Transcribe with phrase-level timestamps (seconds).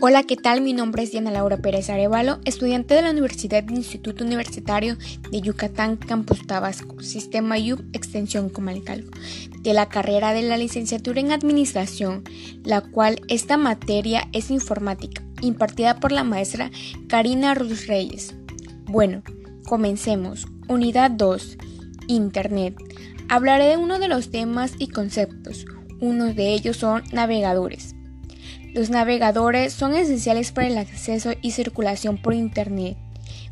[0.00, 0.60] Hola, ¿qué tal?
[0.60, 4.96] Mi nombre es Diana Laura Pérez Arevalo, estudiante de la Universidad del Instituto Universitario
[5.32, 9.10] de Yucatán, Campus Tabasco, Sistema YUB, Extensión Comalcalco,
[9.60, 12.22] de la carrera de la licenciatura en Administración,
[12.62, 16.70] la cual esta materia es informática, impartida por la maestra
[17.08, 18.36] Karina Ruz Reyes.
[18.84, 19.24] Bueno,
[19.64, 20.46] comencemos.
[20.68, 21.58] Unidad 2.
[22.06, 22.76] Internet.
[23.28, 25.66] Hablaré de uno de los temas y conceptos.
[26.00, 27.97] Uno de ellos son navegadores.
[28.74, 32.96] Los navegadores son esenciales para el acceso y circulación por Internet.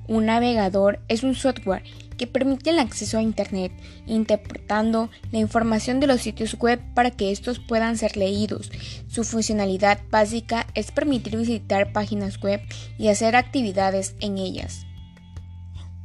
[0.09, 1.83] Un navegador es un software
[2.16, 3.73] que permite el acceso a Internet,
[4.07, 8.71] interpretando la información de los sitios web para que estos puedan ser leídos.
[9.09, 12.60] Su funcionalidad básica es permitir visitar páginas web
[12.98, 14.87] y hacer actividades en ellas.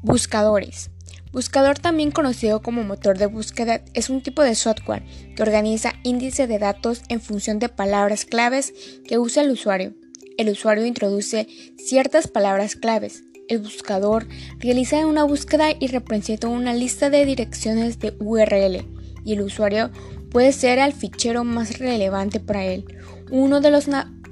[0.01, 0.89] Buscadores.
[1.31, 5.03] Buscador, también conocido como motor de búsqueda, es un tipo de software
[5.35, 8.73] que organiza índice de datos en función de palabras claves
[9.07, 9.93] que usa el usuario.
[10.37, 13.23] El usuario introduce ciertas palabras claves.
[13.47, 14.27] El buscador
[14.59, 18.85] realiza una búsqueda y representa una lista de direcciones de URL
[19.23, 19.91] y el usuario
[20.31, 22.85] puede ser el fichero más relevante para él.
[23.29, 23.87] Uno de los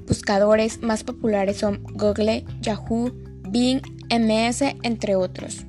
[0.06, 3.12] buscadores más populares son Google, Yahoo,
[3.48, 5.64] Bing, MS, entre otros.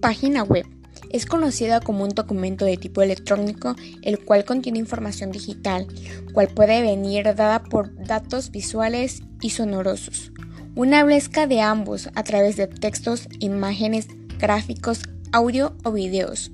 [0.00, 0.66] Página web.
[1.10, 5.86] Es conocida como un documento de tipo electrónico, el cual contiene información digital,
[6.32, 10.32] cual puede venir dada por datos visuales y sonorosos.
[10.74, 14.06] Una mezcla de ambos a través de textos, imágenes,
[14.38, 16.50] gráficos, audio o videos.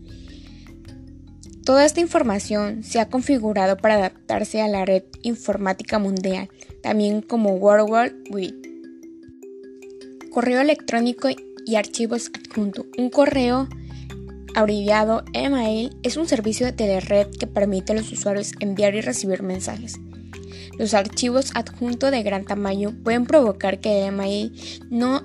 [1.64, 6.48] Toda esta información se ha configurado para adaptarse a la red informática mundial,
[6.83, 8.55] también como World Wide Web.
[10.30, 11.28] Correo electrónico
[11.67, 12.86] y archivos adjunto.
[12.97, 13.69] Un correo
[14.55, 19.42] abreviado email es un servicio de red que permite a los usuarios enviar y recibir
[19.42, 19.98] mensajes.
[20.78, 24.53] Los archivos adjuntos de gran tamaño pueden provocar que el email
[24.89, 25.23] no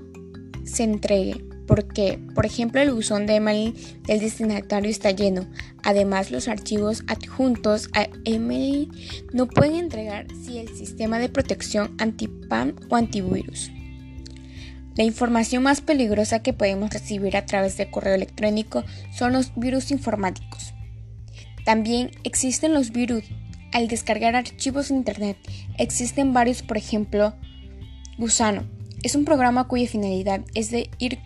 [0.65, 3.73] se entregue porque, por ejemplo, el buzón de email
[4.05, 5.47] del destinatario está lleno.
[5.83, 8.89] Además, los archivos adjuntos a email
[9.31, 13.71] no pueden entregar si el sistema de protección anti-spam o antivirus.
[14.95, 19.91] La información más peligrosa que podemos recibir a través de correo electrónico son los virus
[19.91, 20.73] informáticos.
[21.65, 23.23] También existen los virus.
[23.71, 25.37] Al descargar archivos de Internet,
[25.77, 27.33] existen varios, por ejemplo,
[28.17, 28.65] Gusano.
[29.01, 31.19] Es un programa cuya finalidad es de ir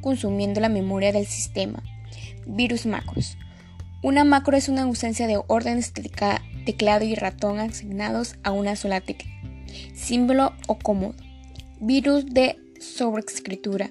[0.00, 1.82] consumiendo la memoria del sistema.
[2.46, 3.36] Virus macros.
[4.02, 6.10] Una macro es una ausencia de órdenes de
[6.64, 9.30] teclado y ratón asignados a una sola tecla,
[9.94, 11.16] símbolo o cómodo.
[11.80, 13.90] Virus de sobreescritura.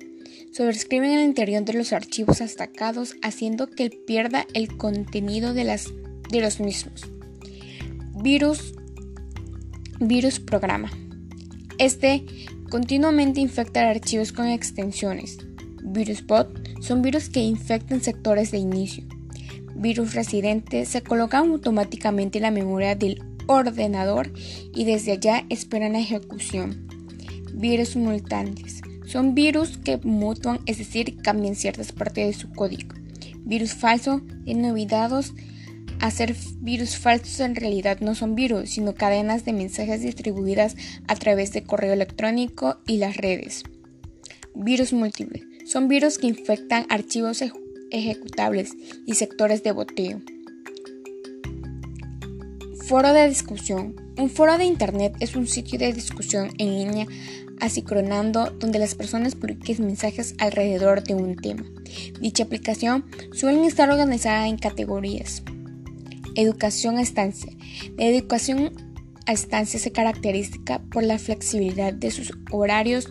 [0.52, 5.94] Sobrescriben el interior de los archivos destacados haciendo que pierda el contenido de, las,
[6.30, 7.04] de los mismos.
[8.22, 8.74] Virus,
[10.00, 10.92] virus programa.
[11.78, 12.26] Este
[12.70, 15.38] continuamente infecta archivos con extensiones.
[15.84, 16.50] Virus bot
[16.82, 19.06] son virus que infectan sectores de inicio.
[19.76, 24.32] Virus residente se colocan automáticamente en la memoria del ordenador
[24.74, 26.89] y desde allá esperan la ejecución.
[27.54, 28.82] Virus mutantes.
[29.06, 32.96] Son virus que mutan, es decir, cambian ciertas partes de su código.
[33.46, 35.34] Virus falso, denominados
[36.00, 40.76] a ser virus falsos en realidad no son virus, sino cadenas de mensajes distribuidas
[41.08, 43.64] a través de correo electrónico y las redes.
[44.56, 45.44] Virus múltiples.
[45.66, 47.44] Son virus que infectan archivos
[47.92, 48.72] ejecutables
[49.06, 50.22] y sectores de boteo.
[52.88, 54.09] Foro de discusión.
[54.20, 57.08] Un foro de Internet es un sitio de discusión en línea
[57.62, 61.64] asincronando donde las personas publiquen mensajes alrededor de un tema.
[62.20, 65.42] Dicha aplicación suele estar organizada en categorías.
[66.36, 67.54] Educación a estancia.
[67.98, 68.74] La educación
[69.26, 73.08] a estancia se caracteriza por la flexibilidad de sus horarios,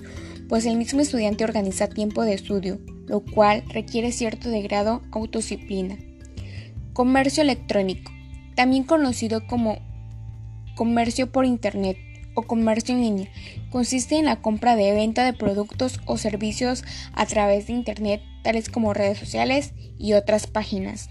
[0.46, 5.96] pues el mismo estudiante organiza tiempo de estudio, lo cual requiere cierto grado de autodisciplina.
[6.92, 8.12] Comercio electrónico,
[8.54, 9.88] también conocido como
[10.78, 11.98] comercio por Internet
[12.34, 13.28] o comercio en línea,
[13.68, 16.84] consiste en la compra de venta de productos o servicios
[17.14, 21.10] a través de Internet, tales como redes sociales y otras páginas.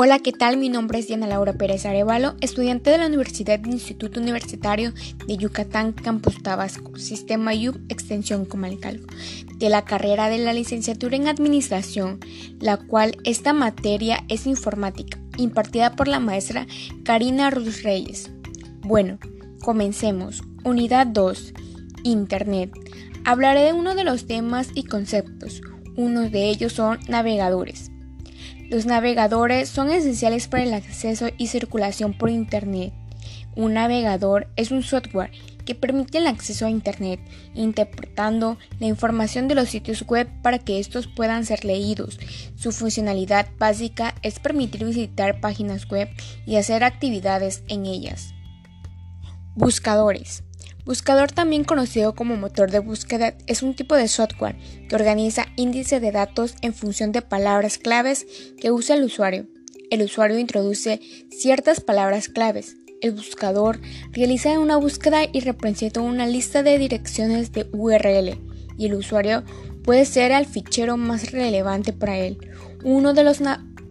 [0.00, 0.58] Hola, ¿qué tal?
[0.58, 4.92] Mi nombre es Diana Laura Pérez Arevalo, estudiante de la Universidad del Instituto Universitario
[5.26, 9.12] de Yucatán, Campus Tabasco, Sistema YUB, Extensión Comalcalco,
[9.56, 12.20] de la carrera de la licenciatura en Administración,
[12.60, 16.68] la cual esta materia es informática, impartida por la maestra
[17.02, 18.30] Karina Ruz Reyes.
[18.82, 19.18] Bueno,
[19.62, 20.44] comencemos.
[20.62, 21.54] Unidad 2.
[22.04, 22.70] Internet.
[23.24, 25.60] Hablaré de uno de los temas y conceptos.
[25.96, 27.90] Uno de ellos son navegadores.
[28.68, 32.92] Los navegadores son esenciales para el acceso y circulación por Internet.
[33.56, 35.30] Un navegador es un software
[35.64, 37.18] que permite el acceso a Internet,
[37.54, 42.18] interpretando la información de los sitios web para que estos puedan ser leídos.
[42.56, 46.08] Su funcionalidad básica es permitir visitar páginas web
[46.46, 48.34] y hacer actividades en ellas.
[49.54, 50.44] Buscadores.
[50.88, 54.56] Buscador también conocido como motor de búsqueda es un tipo de software
[54.88, 58.26] que organiza índice de datos en función de palabras claves
[58.58, 59.46] que usa el usuario.
[59.90, 60.98] El usuario introduce
[61.30, 62.78] ciertas palabras claves.
[63.02, 63.78] El buscador
[64.12, 68.40] realiza una búsqueda y representa una lista de direcciones de URL
[68.78, 69.44] y el usuario
[69.84, 72.38] puede ser el fichero más relevante para él.
[72.82, 73.40] Uno de los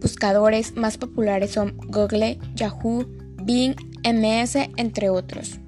[0.00, 3.06] buscadores más populares son Google, Yahoo,
[3.44, 5.60] Bing, MS, entre otros.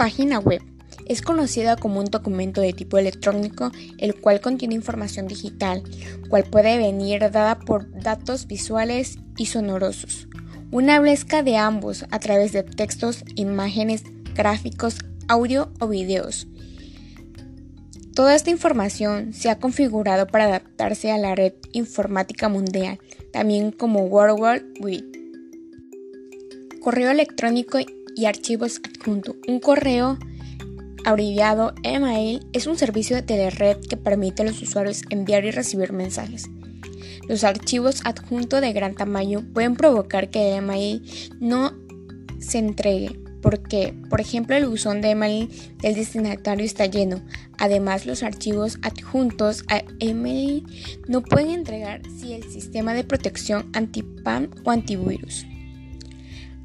[0.00, 0.62] Página web.
[1.04, 5.82] Es conocida como un documento de tipo electrónico, el cual contiene información digital,
[6.30, 10.26] cual puede venir dada por datos visuales y sonorosos.
[10.70, 14.04] Una mezcla de ambos a través de textos, imágenes,
[14.34, 16.48] gráficos, audio o videos.
[18.14, 22.98] Toda esta información se ha configurado para adaptarse a la red informática mundial,
[23.34, 25.04] también como World Wide.
[26.80, 27.78] Correo electrónico
[28.16, 29.36] y archivos adjuntos.
[29.46, 30.18] Un correo
[31.04, 35.92] abreviado email es un servicio de telered que permite a los usuarios enviar y recibir
[35.92, 36.48] mensajes.
[37.28, 41.02] Los archivos adjuntos de gran tamaño pueden provocar que el email
[41.40, 41.72] no
[42.38, 45.48] se entregue porque, por ejemplo, el buzón de email
[45.80, 47.22] del destinatario está lleno.
[47.58, 50.64] Además, los archivos adjuntos a email
[51.08, 55.46] no pueden entregar si el sistema de protección anti-spam o antivirus.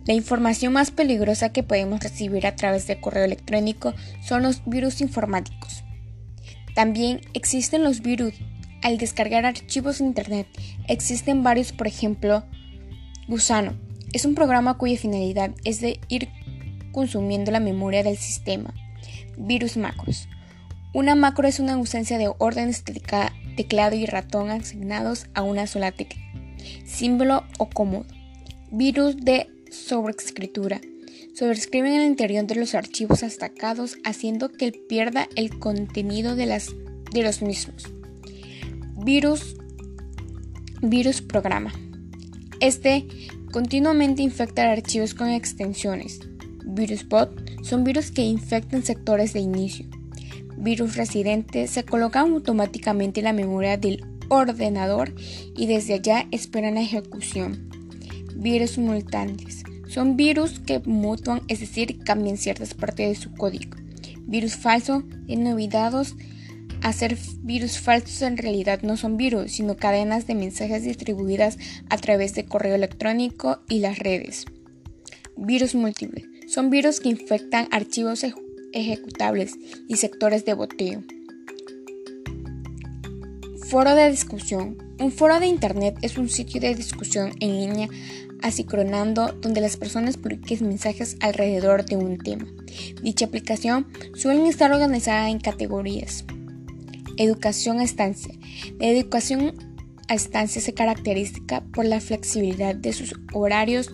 [0.05, 5.01] La información más peligrosa que podemos recibir a través de correo electrónico son los virus
[5.01, 5.83] informáticos.
[6.75, 8.33] También existen los virus.
[8.83, 10.47] Al descargar archivos en Internet,
[10.87, 12.43] existen varios, por ejemplo,
[13.27, 13.73] Gusano.
[14.13, 16.29] Es un programa cuya finalidad es de ir
[16.91, 18.75] consumiendo la memoria del sistema.
[19.37, 20.27] Virus macros.
[20.93, 23.01] Una macro es una ausencia de órdenes de
[23.57, 26.21] teclado y ratón asignados a una sola tecla,
[26.85, 28.05] símbolo o cómodo.
[28.71, 30.81] Virus de sobreescritura.
[31.33, 36.73] Sobrescriben el interior de los archivos destacados haciendo que pierda el contenido de, las,
[37.11, 37.83] de los mismos.
[39.03, 39.57] Virus,
[40.81, 41.73] virus programa.
[42.61, 43.05] Este
[43.51, 46.21] continuamente infecta archivos con extensiones.
[46.65, 49.85] Virus bot son virus que infectan sectores de inicio.
[50.57, 55.13] Virus residente se colocan automáticamente en la memoria del ordenador
[55.55, 57.74] y desde allá esperan la ejecución
[58.35, 59.63] virus simultáneos.
[59.87, 63.77] Son virus que mutuan, es decir, cambian ciertas partes de su código.
[64.27, 66.15] Virus falso, olvidados
[66.85, 71.57] Hacer virus falsos en realidad no son virus, sino cadenas de mensajes distribuidas
[71.89, 74.45] a través de correo electrónico y las redes.
[75.35, 76.25] Virus múltiples.
[76.47, 78.23] Son virus que infectan archivos
[78.71, 79.55] ejecutables
[79.87, 81.01] y sectores de boteo.
[83.67, 84.77] Foro de discusión.
[84.99, 87.89] Un foro de Internet es un sitio de discusión en línea
[88.43, 92.45] asicronando donde las personas publiquen mensajes alrededor de un tema.
[93.01, 96.25] Dicha aplicación suele estar organizada en categorías.
[97.17, 98.35] Educación a estancia.
[98.79, 99.55] La educación
[100.09, 103.89] a estancia se caracteriza por la flexibilidad de sus horarios,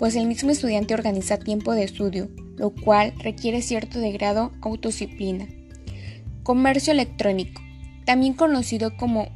[0.00, 5.46] pues el mismo estudiante organiza tiempo de estudio, lo cual requiere cierto grado de autodisciplina.
[6.42, 7.61] Comercio electrónico,
[8.04, 9.28] también conocido como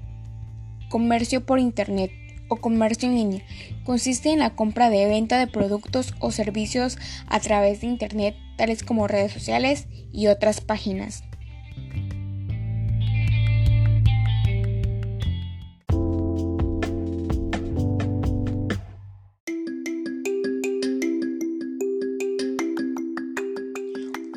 [0.88, 2.11] comercio por Internet,
[2.49, 3.42] o comercio en línea
[3.85, 8.82] consiste en la compra de venta de productos o servicios a través de Internet, tales
[8.82, 11.23] como redes sociales y otras páginas.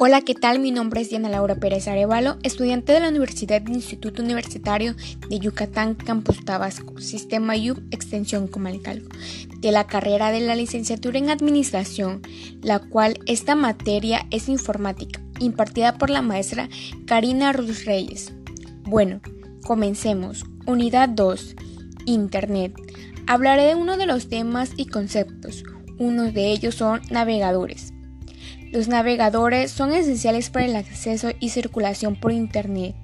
[0.10, 0.58] Hola, ¿qué tal?
[0.58, 4.96] Mi nombre es Diana Laura Pérez Arevalo, estudiante de la Universidad del Instituto Universitario
[5.30, 9.16] de Yucatán, Campus Tabasco, Sistema U, Extensión Comalcalco,
[9.60, 12.24] de la carrera de la licenciatura en Administración,
[12.64, 16.70] la cual esta materia es informática, impartida por la maestra
[17.06, 18.34] Karina Ruz Reyes.
[18.86, 19.22] Bueno,
[19.64, 20.44] comencemos.
[20.66, 21.56] Unidad 2.
[22.08, 22.74] Internet.
[23.28, 25.64] Hablaré de uno de los temas y conceptos.
[26.00, 27.94] Uno de ellos son navegadores.
[28.72, 32.96] Los navegadores son esenciales para el acceso y circulación por Internet.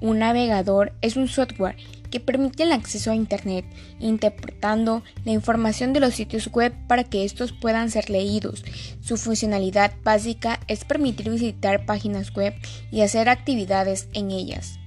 [0.00, 1.76] Un navegador es un software
[2.10, 3.64] que permite el acceso a Internet,
[4.00, 8.64] interpretando la información de los sitios web para que estos puedan ser leídos.
[9.00, 12.54] Su funcionalidad básica es permitir visitar páginas web
[12.90, 14.78] y hacer actividades en ellas.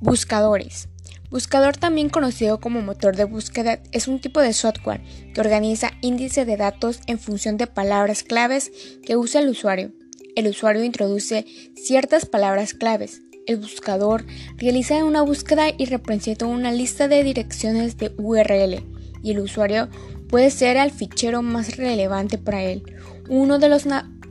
[0.00, 0.88] Buscadores.
[1.32, 5.00] Buscador, también conocido como motor de búsqueda, es un tipo de software
[5.32, 8.70] que organiza índice de datos en función de palabras claves
[9.02, 9.92] que usa el usuario.
[10.36, 13.22] El usuario introduce ciertas palabras claves.
[13.46, 14.26] El buscador
[14.58, 18.84] realiza una búsqueda y representa una lista de direcciones de URL
[19.22, 19.88] y el usuario
[20.28, 22.82] puede ser el fichero más relevante para él.
[23.30, 23.84] Uno de los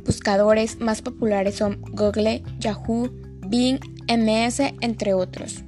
[0.06, 3.10] buscadores más populares son Google, Yahoo,
[3.48, 5.64] Bing, MS, entre otros.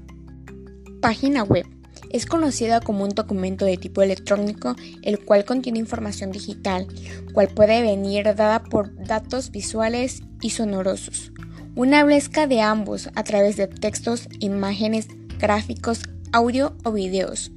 [1.03, 1.65] Página web.
[2.11, 6.87] Es conocida como un documento de tipo electrónico, el cual contiene información digital,
[7.33, 11.33] cual puede venir dada por datos visuales y sonorosos.
[11.75, 17.51] Una mezcla de ambos a través de textos, imágenes, gráficos, audio o videos.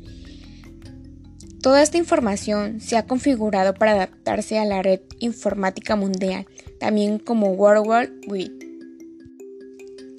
[1.62, 6.48] Toda esta información se ha configurado para adaptarse a la red informática mundial,
[6.80, 8.66] también como World Wide.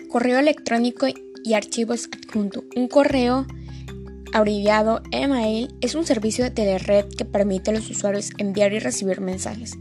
[0.07, 1.07] Correo electrónico
[1.47, 2.65] y archivos adjuntos.
[2.75, 3.47] Un correo
[4.33, 9.21] abreviado email es un servicio de telered que permite a los usuarios enviar y recibir
[9.21, 9.77] mensajes.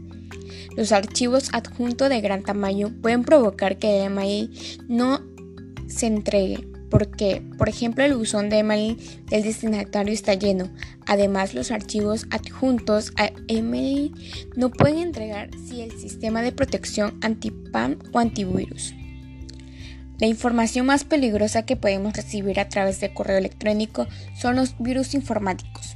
[0.77, 4.49] Los archivos adjuntos de gran tamaño pueden provocar que el email
[4.87, 5.19] no
[5.87, 8.97] se entregue porque, por ejemplo, el buzón de email
[9.29, 10.69] del destinatario está lleno.
[11.05, 14.13] Además, los archivos adjuntos a email
[14.55, 18.93] no pueden entregar si el sistema de protección anti-spam o antivirus.
[20.19, 25.13] La información más peligrosa que podemos recibir a través de correo electrónico son los virus
[25.13, 25.95] informáticos.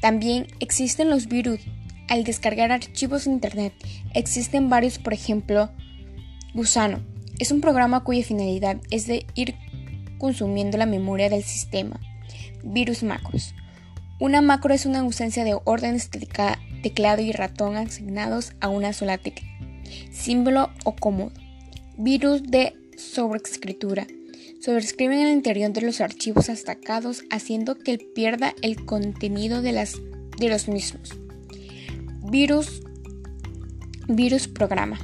[0.00, 1.60] También existen los virus.
[2.08, 3.72] Al descargar archivos en Internet,
[4.14, 5.70] existen varios, por ejemplo,
[6.54, 7.04] Gusano.
[7.38, 9.54] Es un programa cuya finalidad es de ir
[10.18, 12.00] consumiendo la memoria del sistema.
[12.64, 13.54] Virus macros.
[14.18, 16.28] Una macro es una ausencia de órdenes de
[16.82, 19.48] teclado y ratón asignados a una sola tecla,
[20.10, 21.32] símbolo o cómodo.
[21.96, 24.06] Virus de sobreescritura.
[24.60, 29.96] Sobrescriben el interior de los archivos destacados haciendo que pierda el contenido de, las,
[30.38, 31.10] de los mismos.
[32.30, 32.82] Virus,
[34.06, 35.00] virus programa.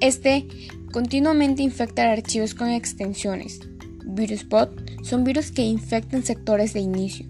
[0.00, 0.46] Este
[0.92, 3.60] continuamente infecta archivos con extensiones.
[4.04, 4.70] Virus bot
[5.02, 7.26] son virus que infectan sectores de inicio.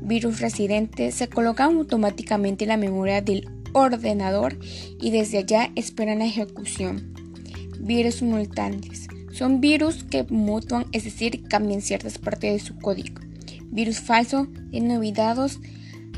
[0.00, 4.58] Virus residente se colocan automáticamente en la memoria del ordenador
[5.00, 7.17] y desde allá esperan la ejecución
[7.78, 9.08] virus simultáneos.
[9.32, 13.20] Son virus que mutuan, es decir, cambian ciertas partes de su código.
[13.70, 15.60] Virus falso, en olvidados,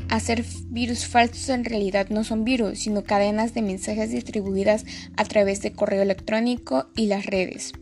[0.09, 4.85] hacer virus falsos en realidad no son virus, sino cadenas de mensajes distribuidas
[5.17, 7.73] a través de correo electrónico y las redes.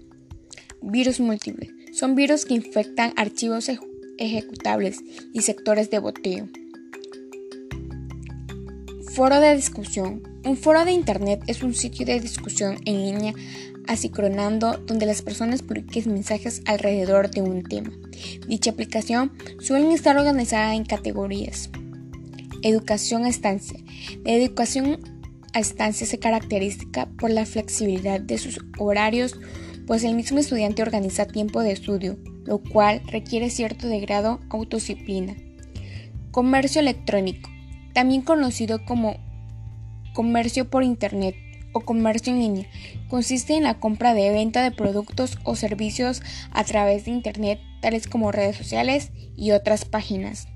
[0.81, 3.69] Virus múltiples son virus que infectan archivos
[4.17, 4.99] ejecutables
[5.33, 6.47] y sectores de boteo.
[9.19, 10.23] Foro de discusión.
[10.45, 13.33] Un foro de Internet es un sitio de discusión en línea
[13.85, 17.91] asicronando donde las personas publiquen mensajes alrededor de un tema.
[18.47, 21.69] Dicha aplicación suele estar organizada en categorías.
[22.61, 23.77] Educación a estancia.
[24.23, 24.99] La educación
[25.53, 29.37] a estancia se caracteriza por la flexibilidad de sus horarios,
[29.85, 33.99] pues el mismo estudiante organiza tiempo de estudio, lo cual requiere cierto de
[34.49, 35.35] autodisciplina.
[36.31, 37.48] Comercio electrónico,
[37.99, 39.17] también conocido como
[40.13, 41.35] comercio por Internet
[41.73, 42.65] o comercio en línea,
[43.09, 48.07] consiste en la compra de venta de productos o servicios a través de Internet, tales
[48.07, 50.47] como redes sociales y otras páginas.